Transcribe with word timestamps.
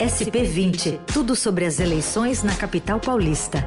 SP20, 0.00 0.98
tudo 1.12 1.36
sobre 1.36 1.66
as 1.66 1.78
eleições 1.78 2.42
na 2.42 2.56
capital 2.56 2.98
paulista. 2.98 3.58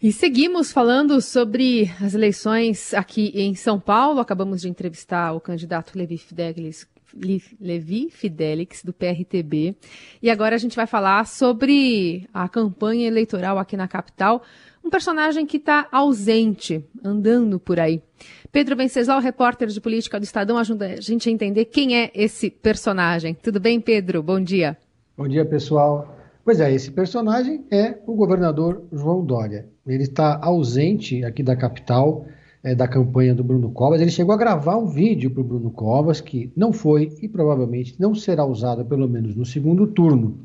E 0.00 0.12
seguimos 0.12 0.70
falando 0.70 1.20
sobre 1.20 1.92
as 2.00 2.14
eleições 2.14 2.94
aqui 2.94 3.32
em 3.34 3.52
São 3.56 3.80
Paulo. 3.80 4.20
Acabamos 4.20 4.60
de 4.60 4.68
entrevistar 4.68 5.32
o 5.32 5.40
candidato 5.40 5.98
Levi 5.98 6.16
Fidelis, 6.16 6.86
Levi 7.14 8.08
Fidelix, 8.10 8.82
do 8.82 8.92
PRTB. 8.92 9.76
E 10.22 10.30
agora 10.30 10.54
a 10.54 10.58
gente 10.58 10.76
vai 10.76 10.86
falar 10.86 11.26
sobre 11.26 12.28
a 12.32 12.48
campanha 12.48 13.06
eleitoral 13.06 13.58
aqui 13.58 13.76
na 13.76 13.88
capital. 13.88 14.42
Um 14.84 14.90
personagem 14.90 15.44
que 15.44 15.58
está 15.58 15.88
ausente, 15.92 16.84
andando 17.04 17.60
por 17.60 17.78
aí. 17.78 18.02
Pedro 18.50 18.76
Venceslau, 18.76 19.20
repórter 19.20 19.68
de 19.68 19.80
política 19.80 20.18
do 20.18 20.24
Estadão, 20.24 20.58
ajuda 20.58 20.86
a 20.86 21.00
gente 21.00 21.28
a 21.28 21.32
entender 21.32 21.66
quem 21.66 21.96
é 21.96 22.10
esse 22.14 22.50
personagem. 22.50 23.34
Tudo 23.34 23.60
bem, 23.60 23.80
Pedro? 23.80 24.22
Bom 24.22 24.40
dia. 24.40 24.76
Bom 25.16 25.28
dia, 25.28 25.44
pessoal. 25.44 26.16
Pois 26.44 26.58
é, 26.58 26.72
esse 26.72 26.90
personagem 26.90 27.64
é 27.70 27.98
o 28.06 28.14
governador 28.14 28.82
João 28.90 29.24
Dória. 29.24 29.68
Ele 29.86 30.02
está 30.02 30.38
ausente 30.42 31.22
aqui 31.24 31.42
da 31.42 31.54
capital, 31.54 32.26
é, 32.62 32.74
da 32.74 32.86
campanha 32.86 33.34
do 33.34 33.42
Bruno 33.42 33.70
Covas. 33.70 34.00
Ele 34.00 34.10
chegou 34.10 34.34
a 34.34 34.38
gravar 34.38 34.76
um 34.76 34.86
vídeo 34.86 35.30
para 35.30 35.40
o 35.40 35.44
Bruno 35.44 35.70
Covas, 35.70 36.20
que 36.20 36.52
não 36.56 36.72
foi 36.72 37.16
e 37.22 37.28
provavelmente 37.28 37.94
não 37.98 38.14
será 38.14 38.44
usado, 38.44 38.84
pelo 38.84 39.08
menos 39.08 39.34
no 39.34 39.44
segundo 39.44 39.86
turno. 39.86 40.38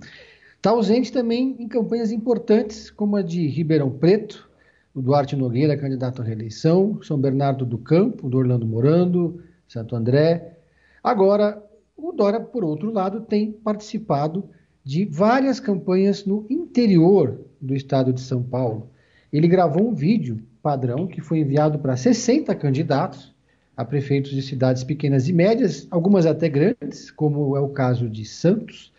Está 0.55 0.71
ausente 0.71 1.11
também 1.11 1.55
em 1.59 1.67
campanhas 1.67 2.11
importantes, 2.11 2.89
como 2.89 3.15
a 3.15 3.21
de 3.21 3.47
Ribeirão 3.47 3.91
Preto, 3.91 4.49
o 4.93 5.01
Duarte 5.01 5.35
Nogueira, 5.35 5.77
candidato 5.77 6.21
à 6.21 6.25
reeleição, 6.25 6.99
São 7.03 7.19
Bernardo 7.19 7.65
do 7.65 7.77
Campo, 7.77 8.29
do 8.29 8.37
Orlando 8.37 8.65
Morando, 8.65 9.43
Santo 9.67 9.95
André. 9.95 10.57
Agora, 11.03 11.61
o 11.97 12.11
Dória, 12.11 12.39
por 12.39 12.63
outro 12.63 12.91
lado, 12.91 13.21
tem 13.21 13.51
participado 13.51 14.49
de 14.83 15.05
várias 15.05 15.59
campanhas 15.59 16.25
no 16.25 16.45
interior 16.49 17.41
do 17.59 17.75
estado 17.75 18.13
de 18.13 18.21
São 18.21 18.41
Paulo. 18.41 18.89
Ele 19.31 19.47
gravou 19.47 19.89
um 19.89 19.93
vídeo 19.93 20.39
padrão 20.65 21.05
que 21.05 21.21
foi 21.21 21.41
enviado 21.41 21.77
para 21.77 21.95
60 21.95 22.55
candidatos 22.55 23.31
a 23.77 23.85
prefeitos 23.85 24.31
de 24.31 24.41
cidades 24.41 24.83
pequenas 24.83 25.29
e 25.29 25.33
médias, 25.33 25.87
algumas 25.91 26.25
até 26.25 26.49
grandes, 26.49 27.11
como 27.11 27.55
é 27.55 27.59
o 27.59 27.69
caso 27.69 28.09
de 28.09 28.25
Santos 28.25 28.91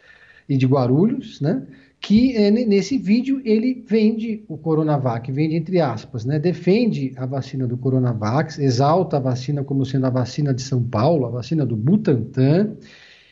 e 0.48 0.56
de 0.56 0.64
Guarulhos, 0.64 1.40
né? 1.40 1.66
que 1.98 2.36
é, 2.36 2.52
nesse 2.52 2.96
vídeo 2.96 3.40
ele 3.44 3.84
vende 3.84 4.44
o 4.46 4.56
Coronavac, 4.56 5.32
vende 5.32 5.56
entre 5.56 5.80
aspas, 5.80 6.24
né? 6.24 6.38
defende 6.38 7.12
a 7.16 7.26
vacina 7.26 7.66
do 7.66 7.76
Coronavac, 7.76 8.62
exalta 8.62 9.16
a 9.16 9.20
vacina 9.20 9.64
como 9.64 9.84
sendo 9.84 10.06
a 10.06 10.10
vacina 10.10 10.54
de 10.54 10.62
São 10.62 10.80
Paulo, 10.84 11.26
a 11.26 11.30
vacina 11.30 11.66
do 11.66 11.74
Butantan, 11.74 12.76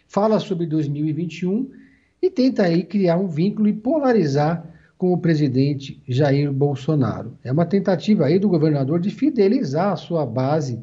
fala 0.09 0.41
sobre 0.41 0.67
2021 0.67 1.71
e 2.21 2.29
tenta 2.29 2.65
aí 2.65 2.83
criar 2.83 3.17
um 3.17 3.29
vínculo 3.29 3.69
e 3.69 3.73
polarizar 3.73 4.75
com 4.97 5.13
o 5.13 5.19
presidente 5.19 6.03
Jair 6.09 6.53
Bolsonaro. 6.53 7.37
É 7.43 7.53
uma 7.53 7.67
tentativa 7.67 8.27
aí 8.27 8.39
do 8.39 8.49
governador 8.49 9.01
de 9.01 9.11
fidelizar 9.11 9.93
a 9.93 9.97
sua 9.97 10.25
base 10.25 10.81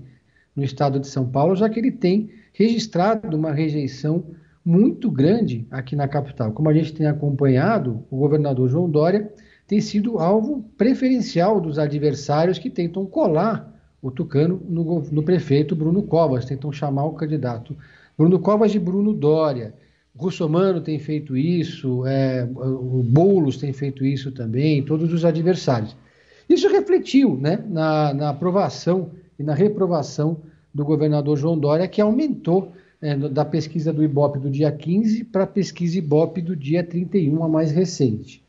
no 0.56 0.64
estado 0.64 1.00
de 1.00 1.08
São 1.08 1.26
Paulo, 1.26 1.56
já 1.56 1.70
que 1.70 1.80
ele 1.80 1.92
tem 1.92 2.30
registrado 2.54 3.36
uma 3.36 3.52
rejeição 3.52 4.24
muito 4.64 5.10
grande 5.10 5.66
aqui 5.72 5.96
na 5.96 6.08
capital. 6.08 6.52
Como 6.52 6.70
a 6.70 6.74
gente 6.74 6.94
tem 6.94 7.08
acompanhado, 7.08 8.04
o 8.12 8.18
governador 8.18 8.70
João 8.70 8.90
Dória 8.90 9.32
tem 9.68 9.80
sido 9.80 10.20
alvo 10.20 10.64
preferencial 10.78 11.60
dos 11.60 11.80
adversários 11.80 12.60
que 12.60 12.70
tentam 12.70 13.06
colar 13.06 13.72
o 14.02 14.12
Tucano 14.12 14.62
no, 14.68 15.02
no 15.02 15.24
prefeito 15.24 15.76
Bruno 15.76 16.04
Covas, 16.04 16.46
tentam 16.46 16.72
chamar 16.72 17.06
o 17.06 17.14
candidato 17.14 17.78
Bruno 18.18 18.40
Covas 18.40 18.72
de 18.72 18.80
Bruno 18.80 19.14
Dória. 19.14 19.74
Russomano 20.16 20.82
tem 20.82 21.00
feito 21.00 21.38
isso, 21.38 22.06
é, 22.06 22.44
o 22.44 23.02
Boulos 23.04 23.58
tem 23.58 23.72
feito 23.72 24.06
isso 24.06 24.32
também, 24.32 24.84
todos 24.84 25.12
os 25.14 25.24
adversários. 25.24 25.96
Isso 26.50 26.68
refletiu 26.68 27.38
né, 27.38 27.64
na, 27.70 28.14
na 28.14 28.30
aprovação 28.30 29.12
e 29.40 29.44
na 29.44 29.54
reprovação 29.54 30.42
do 30.74 30.84
governador 30.84 31.38
João 31.38 31.58
Dória, 31.58 31.88
que 31.88 32.02
aumentou 32.02 32.74
é, 33.02 33.16
da 33.16 33.44
pesquisa 33.44 33.92
do 33.92 34.04
Ibope 34.04 34.38
do 34.38 34.50
dia 34.50 34.72
15 34.72 35.24
para 35.26 35.44
a 35.44 35.48
pesquisa 35.48 35.98
Ibope 35.98 36.42
do 36.42 36.56
dia 36.56 36.84
31, 36.84 37.44
a 37.44 37.48
mais 37.48 37.72
recente. 37.72 38.44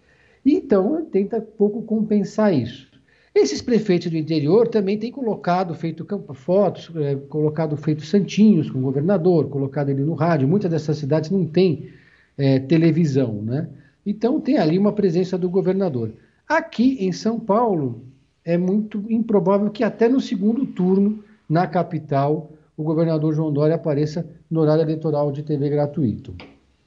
Então, 0.44 1.06
tenta 1.10 1.40
pouco 1.40 1.82
compensar 1.82 2.52
isso. 2.52 2.91
Esses 3.34 3.62
prefeitos 3.62 4.10
do 4.10 4.16
interior 4.16 4.68
também 4.68 4.98
têm 4.98 5.10
colocado, 5.10 5.74
feito 5.74 6.06
fotos, 6.34 6.90
é, 6.96 7.16
colocado 7.16 7.76
feito 7.76 8.04
santinhos 8.04 8.70
com 8.70 8.78
o 8.78 8.82
governador, 8.82 9.48
colocado 9.48 9.88
ele 9.88 10.02
no 10.02 10.12
rádio. 10.12 10.46
Muitas 10.46 10.70
dessas 10.70 10.98
cidades 10.98 11.30
não 11.30 11.46
têm 11.46 11.88
é, 12.36 12.58
televisão, 12.58 13.40
né? 13.42 13.68
Então 14.04 14.40
tem 14.40 14.58
ali 14.58 14.78
uma 14.78 14.92
presença 14.92 15.38
do 15.38 15.48
governador. 15.48 16.12
Aqui 16.46 16.98
em 17.00 17.12
São 17.12 17.40
Paulo 17.40 18.04
é 18.44 18.58
muito 18.58 19.02
improvável 19.08 19.70
que 19.70 19.82
até 19.82 20.08
no 20.08 20.20
segundo 20.20 20.66
turno, 20.66 21.24
na 21.48 21.66
capital, 21.66 22.52
o 22.76 22.82
governador 22.82 23.34
João 23.34 23.52
Dória 23.52 23.76
apareça 23.76 24.28
no 24.50 24.60
horário 24.60 24.82
eleitoral 24.82 25.32
de 25.32 25.42
TV 25.42 25.70
gratuito. 25.70 26.34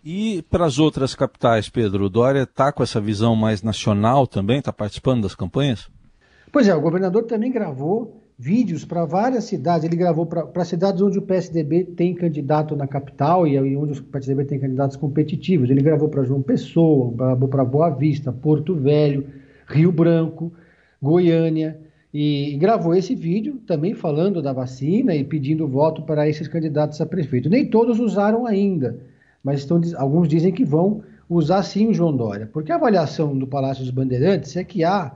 E 0.04 0.44
para 0.52 0.66
as 0.66 0.78
outras 0.78 1.16
capitais, 1.16 1.70
Pedro, 1.70 2.10
Dória 2.10 2.44
está 2.44 2.72
com 2.72 2.84
essa 2.84 3.02
visão 3.02 3.36
mais 3.36 3.64
nacional 3.64 4.28
também? 4.28 4.60
Está 4.60 4.72
participando 4.72 5.24
das 5.24 5.34
campanhas? 5.34 5.90
Pois 6.56 6.70
é, 6.70 6.74
o 6.74 6.80
governador 6.80 7.24
também 7.24 7.52
gravou 7.52 8.24
vídeos 8.40 8.86
para 8.86 9.04
várias 9.04 9.44
cidades. 9.44 9.84
Ele 9.84 9.98
gravou 9.98 10.26
para 10.26 10.64
cidades 10.64 11.02
onde 11.02 11.20
o 11.20 11.22
PSDB 11.22 11.84
tem 11.84 12.16
candidato 12.16 12.78
na 12.78 12.88
capital 12.88 13.46
e 13.46 13.76
onde 13.76 14.00
o 14.00 14.04
PSDB 14.06 14.46
tem 14.46 14.58
candidatos 14.58 14.96
competitivos. 14.96 15.70
Ele 15.70 15.82
gravou 15.82 16.08
para 16.08 16.24
João 16.24 16.42
Pessoa, 16.42 17.14
para 17.50 17.66
Boa 17.66 17.90
Vista, 17.90 18.32
Porto 18.32 18.74
Velho, 18.74 19.28
Rio 19.68 19.92
Branco, 19.92 20.54
Goiânia 21.02 21.78
e 22.14 22.56
gravou 22.58 22.96
esse 22.96 23.14
vídeo 23.14 23.60
também 23.68 23.94
falando 23.94 24.42
da 24.42 24.54
vacina 24.54 25.14
e 25.14 25.26
pedindo 25.26 25.68
voto 25.68 26.04
para 26.04 26.30
esses 26.30 26.48
candidatos 26.48 27.02
a 27.02 27.06
prefeito. 27.06 27.50
Nem 27.50 27.70
todos 27.70 28.00
usaram 28.00 28.46
ainda, 28.46 28.98
mas 29.44 29.60
estão, 29.60 29.82
alguns 29.98 30.30
dizem 30.30 30.54
que 30.54 30.64
vão 30.64 31.04
usar 31.30 31.64
sim 31.64 31.90
o 31.90 31.94
João 31.94 32.16
Dória, 32.16 32.50
porque 32.54 32.72
a 32.72 32.76
avaliação 32.76 33.38
do 33.38 33.46
Palácio 33.46 33.84
dos 33.84 33.92
Bandeirantes 33.92 34.56
é 34.56 34.64
que 34.64 34.86
há 34.86 35.12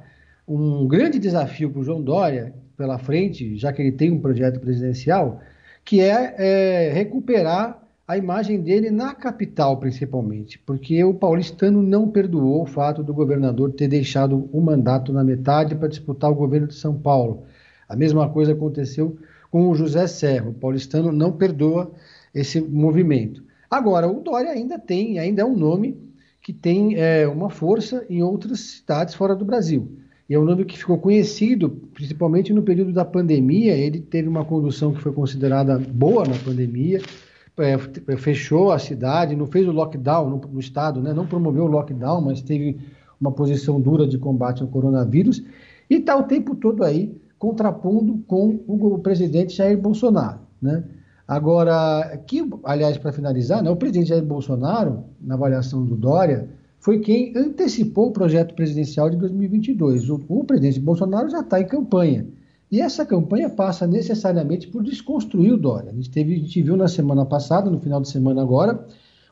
um 0.50 0.88
grande 0.88 1.20
desafio 1.20 1.70
para 1.70 1.80
o 1.80 1.84
João 1.84 2.02
Dória 2.02 2.54
pela 2.76 2.98
frente, 2.98 3.56
já 3.56 3.72
que 3.72 3.82
ele 3.82 3.92
tem 3.92 4.12
um 4.12 4.20
projeto 4.20 4.60
presidencial, 4.60 5.40
que 5.86 6.02
é, 6.02 6.36
é 6.38 6.92
recuperar 6.92 7.84
a 8.08 8.18
imagem 8.18 8.60
dele 8.60 8.90
na 8.90 9.14
capital, 9.14 9.78
principalmente, 9.78 10.58
porque 10.58 11.04
o 11.04 11.14
paulistano 11.14 11.84
não 11.84 12.10
perdoou 12.10 12.64
o 12.64 12.66
fato 12.66 13.04
do 13.04 13.14
governador 13.14 13.72
ter 13.74 13.88
deixado 13.88 14.50
o 14.52 14.60
mandato 14.60 15.14
na 15.14 15.24
metade 15.24 15.76
para 15.76 15.88
disputar 15.88 16.32
o 16.32 16.36
governo 16.36 16.66
de 16.66 16.74
São 16.74 16.98
Paulo. 16.98 17.44
A 17.88 17.96
mesma 17.96 18.28
coisa 18.28 18.54
aconteceu 18.54 19.20
com 19.52 19.70
o 19.70 19.76
José 19.76 20.08
Serra. 20.08 20.50
O 20.50 20.54
paulistano 20.54 21.12
não 21.12 21.32
perdoa 21.32 21.92
esse 22.34 22.60
movimento. 22.60 23.44
Agora, 23.70 24.08
o 24.08 24.22
Dória 24.22 24.50
ainda 24.50 24.80
tem, 24.80 25.20
ainda 25.20 25.44
é 25.44 25.46
um 25.46 25.56
nome 25.56 25.96
que 26.42 26.52
tem 26.52 26.96
é, 26.96 27.28
uma 27.28 27.52
força 27.52 28.04
em 28.10 28.24
outras 28.24 28.60
cidades 28.60 29.14
fora 29.14 29.36
do 29.36 29.46
Brasil. 29.46 30.00
E 30.30 30.36
é 30.36 30.40
um 30.40 30.46
nome 30.46 30.64
que 30.64 30.78
ficou 30.78 30.98
conhecido, 30.98 31.70
principalmente 31.94 32.54
no 32.54 32.62
período 32.62 32.94
da 32.94 33.04
pandemia. 33.04 33.76
Ele 33.76 34.00
teve 34.00 34.28
uma 34.28 34.46
condução 34.46 34.94
que 34.94 35.02
foi 35.02 35.12
considerada 35.12 35.80
boa 35.80 36.24
na 36.24 36.36
pandemia 36.36 37.02
é, 37.62 37.78
fechou 38.18 38.72
a 38.72 38.80
cidade, 38.80 39.36
não 39.36 39.46
fez 39.46 39.68
o 39.68 39.72
lockdown 39.72 40.30
no, 40.30 40.38
no, 40.38 40.60
estado, 40.60 41.02
né? 41.02 41.14
não 41.14 41.28
promoveu 41.28 41.66
o 41.66 41.68
lockdown, 41.68 42.22
mas 42.22 42.42
teve 42.42 42.80
uma 43.20 43.32
posição 43.32 43.80
dura 43.82 44.08
de 44.08 44.18
combate 44.18 44.62
ao 44.62 44.68
coronavírus 44.68 45.44
e 45.90 45.96
está 45.96 46.16
o 46.16 46.24
tempo 46.24 46.56
todo 46.56 46.84
aí 46.84 47.14
contrapondo 47.38 48.24
com 48.28 48.60
o, 48.68 49.00
presidente 49.00 49.56
Jair 49.56 49.78
Bolsonaro. 49.78 50.40
Né? 50.62 50.84
Agora, 51.28 52.22
que, 52.26 52.48
aliás, 52.64 52.98
para 52.98 53.12
finalizar, 53.12 53.62
né, 53.62 53.70
o 53.70 53.76
presidente 53.76 54.10
Jair 54.10 54.24
Bolsonaro, 54.24 55.04
na 55.22 55.36
avaliação 55.36 55.86
do 55.86 55.96
Dória, 55.96 56.50
foi 56.80 57.00
quem 57.00 57.34
antecipou 57.36 58.08
o 58.08 58.12
projeto 58.12 58.54
presidencial 58.56 59.10
de 59.10 59.18
2022. 59.18 60.10
O, 60.10 60.22
o 60.28 60.44
presidente 60.44 60.80
Bolsonaro 60.80 61.30
já 61.30 61.42
está 61.42 61.60
em 61.60 61.68
campanha. 61.68 62.26
E 62.72 62.80
essa 62.80 63.06
campanha 63.06 63.50
passa 63.50 63.88
necessariamente 63.88 64.68
por 64.68 64.84
desconstruir 64.84 65.54
o 65.54 65.58
Dória. 65.58 65.92
A 65.92 65.94
gente, 65.94 66.10
teve, 66.10 66.36
a 66.36 66.38
gente 66.38 66.62
viu 66.62 66.78
na 66.78 66.88
semana 66.88 67.26
passada, 67.26 67.70
no 67.70 67.80
final 67.80 68.00
de 68.00 68.10
semana 68.10 68.42
agora, 68.42 68.86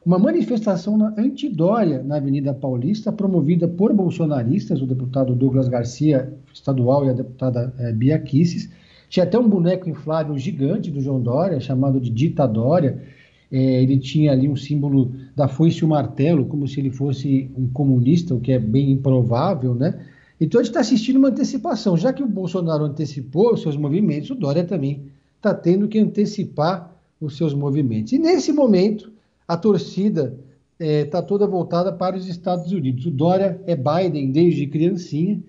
uma 0.04 0.18
manifestação 0.18 0.98
anti-Dória 1.18 2.02
na 2.02 2.16
Avenida 2.16 2.54
Paulista, 2.54 3.12
promovida 3.12 3.68
por 3.68 3.94
bolsonaristas, 3.94 4.82
o 4.82 4.88
deputado 4.88 5.36
Douglas 5.36 5.68
Garcia, 5.68 6.34
estadual, 6.54 7.06
e 7.06 7.10
a 7.10 7.14
deputada 7.14 7.74
é, 7.78 7.92
Bia 7.92 8.18
Kisses. 8.18 8.70
Tinha 9.10 9.24
até 9.24 9.38
um 9.38 9.48
boneco 9.48 9.90
inflável 9.90 10.38
gigante 10.38 10.90
do 10.90 11.00
João 11.00 11.22
Dória, 11.22 11.60
chamado 11.60 12.00
de 12.00 12.10
Dita 12.10 12.48
Dória. 12.48 13.04
É, 13.52 13.82
ele 13.82 13.98
tinha 13.98 14.32
ali 14.32 14.48
um 14.48 14.56
símbolo 14.56 15.12
da 15.36 15.48
foice 15.48 15.80
e 15.80 15.86
o 15.86 15.88
martelo, 15.88 16.46
como 16.46 16.68
se 16.68 16.80
ele 16.80 16.92
fosse 16.92 17.50
um 17.58 17.68
comunista, 17.68 18.36
o 18.36 18.40
que 18.40 18.52
é 18.52 18.60
bem 18.60 18.92
improvável, 18.92 19.74
né? 19.74 20.00
Então 20.40 20.60
a 20.60 20.64
gente 20.64 20.72
está 20.72 20.82
assistindo 20.82 21.18
uma 21.18 21.30
antecipação. 21.30 21.98
Já 21.98 22.14
que 22.14 22.22
o 22.22 22.28
Bolsonaro 22.28 22.84
antecipou 22.84 23.54
os 23.54 23.62
seus 23.62 23.76
movimentos, 23.76 24.30
o 24.30 24.36
Dória 24.36 24.64
também 24.64 25.04
está 25.38 25.54
tendo 25.54 25.88
que 25.88 25.98
antecipar 25.98 26.96
os 27.20 27.38
seus 27.38 27.54
movimentos. 27.54 28.14
E 28.14 28.20
nesse 28.20 28.52
momento, 28.52 29.12
a 29.48 29.58
torcida 29.58 30.38
está 30.80 31.18
é, 31.20 31.22
toda 31.22 31.48
voltada 31.48 31.92
para 31.92 32.16
os 32.16 32.28
Estados 32.28 32.72
Unidos. 32.72 33.06
O 33.06 33.12
Dória 33.12 33.60
é 33.66 33.76
Biden 33.76 34.32
desde 34.32 34.68
criancinha 34.68 35.42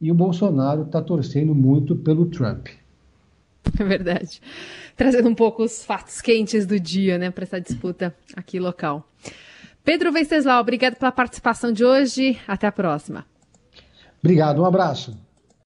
e 0.00 0.10
o 0.10 0.14
Bolsonaro 0.14 0.82
está 0.82 1.00
torcendo 1.00 1.54
muito 1.54 1.96
pelo 1.96 2.26
Trump. 2.26 2.66
É 3.78 3.84
verdade. 3.84 4.40
Trazendo 4.96 5.28
um 5.28 5.34
pouco 5.34 5.64
os 5.64 5.84
fatos 5.84 6.20
quentes 6.20 6.66
do 6.66 6.78
dia, 6.78 7.18
né, 7.18 7.30
para 7.30 7.44
essa 7.44 7.60
disputa 7.60 8.14
aqui 8.36 8.60
local. 8.60 9.08
Pedro 9.82 10.12
Venceslau, 10.12 10.60
obrigado 10.60 10.96
pela 10.96 11.12
participação 11.12 11.72
de 11.72 11.84
hoje. 11.84 12.38
Até 12.46 12.66
a 12.66 12.72
próxima. 12.72 13.26
Obrigado, 14.22 14.62
um 14.62 14.64
abraço. 14.64 15.14